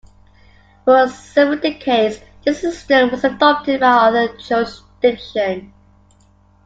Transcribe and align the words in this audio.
For 0.83 1.07
several 1.09 1.59
decades, 1.59 2.21
this 2.43 2.61
system 2.61 3.11
was 3.11 3.23
adopted 3.23 3.81
by 3.81 3.87
other 3.91 4.35
jurisdictions. 4.35 5.71